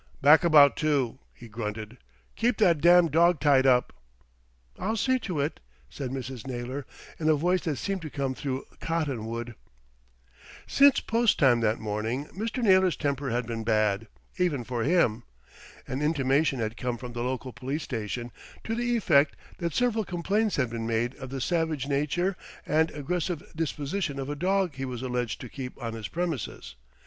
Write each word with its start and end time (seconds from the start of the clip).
"Back 0.19 0.43
about 0.43 0.75
two," 0.75 1.19
he 1.31 1.47
grunted. 1.47 1.99
"Keep 2.35 2.57
that 2.57 2.81
damned 2.81 3.11
dog 3.11 3.39
tied 3.39 3.67
up." 3.67 3.93
"I'll 4.79 4.97
see 4.97 5.19
to 5.19 5.39
it," 5.39 5.59
said 5.91 6.09
Mrs. 6.09 6.47
Naylor 6.47 6.87
in 7.19 7.29
a 7.29 7.35
voice 7.35 7.61
that 7.65 7.75
seemed 7.75 8.01
to 8.01 8.09
come 8.09 8.33
through 8.33 8.65
cotton 8.79 9.27
wool. 9.27 9.43
Since 10.65 11.01
post 11.01 11.37
time 11.37 11.59
that 11.59 11.79
morning 11.79 12.25
Mr. 12.35 12.63
Naylor's 12.63 12.95
temper 12.97 13.29
had 13.29 13.45
been 13.45 13.63
bad, 13.63 14.07
even 14.39 14.63
for 14.63 14.81
him. 14.81 15.21
An 15.87 16.01
intimation 16.01 16.57
had 16.59 16.77
come 16.77 16.97
from 16.97 17.13
the 17.13 17.21
local 17.21 17.53
police 17.53 17.83
station 17.83 18.31
to 18.63 18.73
the 18.73 18.97
effect 18.97 19.35
that 19.59 19.75
several 19.75 20.03
complaints 20.03 20.55
had 20.55 20.71
been 20.71 20.87
made 20.87 21.13
of 21.17 21.29
the 21.29 21.39
savage 21.39 21.87
nature 21.87 22.35
and 22.65 22.89
aggressive 22.89 23.43
disposition 23.55 24.17
of 24.17 24.31
a 24.31 24.35
dog 24.35 24.73
he 24.73 24.83
was 24.83 25.03
alleged 25.03 25.39
to 25.41 25.47
keep 25.47 25.79
on 25.79 25.93
his 25.93 26.07
premises. 26.07 26.73